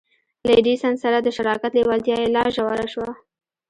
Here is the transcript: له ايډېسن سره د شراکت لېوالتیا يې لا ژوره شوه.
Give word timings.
له 0.45 0.51
ايډېسن 0.57 0.93
سره 1.03 1.17
د 1.21 1.27
شراکت 1.37 1.71
لېوالتیا 1.75 2.15
يې 2.21 2.27
لا 2.35 2.43
ژوره 2.55 2.85
شوه. 2.93 3.11